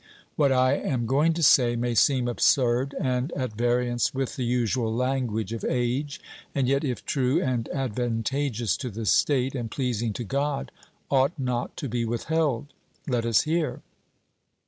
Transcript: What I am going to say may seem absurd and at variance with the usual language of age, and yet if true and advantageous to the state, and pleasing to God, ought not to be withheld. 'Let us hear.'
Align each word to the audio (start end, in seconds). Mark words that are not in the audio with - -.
What 0.35 0.51
I 0.51 0.73
am 0.77 1.05
going 1.05 1.33
to 1.33 1.43
say 1.43 1.75
may 1.75 1.93
seem 1.93 2.27
absurd 2.27 2.95
and 2.99 3.31
at 3.33 3.53
variance 3.53 4.15
with 4.15 4.35
the 4.35 4.43
usual 4.43 4.91
language 4.91 5.53
of 5.53 5.63
age, 5.63 6.19
and 6.55 6.67
yet 6.67 6.83
if 6.83 7.05
true 7.05 7.39
and 7.39 7.69
advantageous 7.69 8.75
to 8.77 8.89
the 8.89 9.05
state, 9.05 9.53
and 9.53 9.69
pleasing 9.69 10.11
to 10.13 10.23
God, 10.23 10.71
ought 11.11 11.33
not 11.37 11.77
to 11.77 11.87
be 11.87 12.03
withheld. 12.03 12.73
'Let 13.07 13.27
us 13.27 13.41
hear.' 13.41 13.81